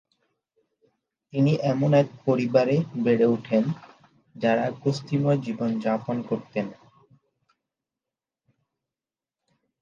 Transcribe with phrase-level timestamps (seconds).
[1.33, 3.63] তিনি এমন এক পরিবারে বেড়ে ওঠেন,
[4.35, 6.65] যাঁরা কুস্তিময় জীবনযাপন করতেন।